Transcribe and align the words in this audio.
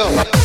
go. 0.00 0.39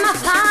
I'm 0.00 0.14
a 0.14 0.18
pop. 0.22 0.47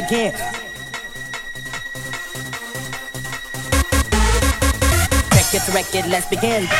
again. 0.00 0.32
Check 5.32 5.54
it, 5.54 5.74
record, 5.74 6.10
let's 6.10 6.26
begin. 6.28 6.79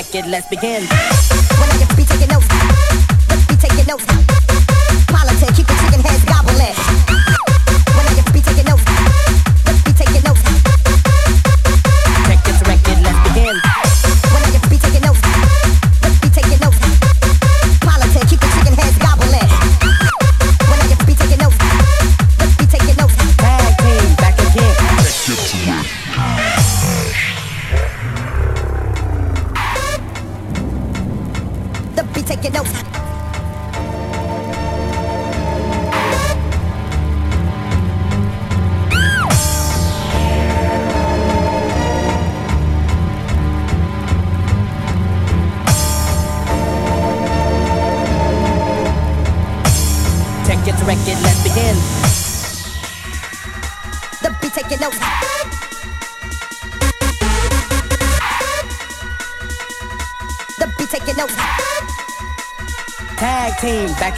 record. 0.00 0.30
Let's 0.30 0.48
begin. 0.48 0.82
When 1.60 1.68
I 1.70 1.76
get 1.78 2.29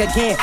again. 0.03 0.37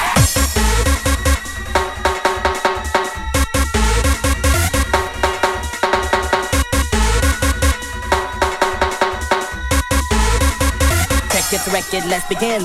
Check 11.29 11.49
this 11.51 11.67
record, 11.73 12.05
let's 12.09 12.27
begin. 12.29 12.61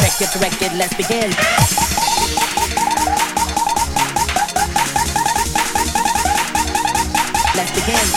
Check 0.00 0.18
this 0.18 0.36
record, 0.40 0.76
let's 0.76 0.94
begin. 0.94 1.63
again. 7.86 8.13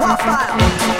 profile. 0.00 0.99